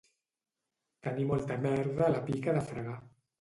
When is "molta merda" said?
1.33-2.05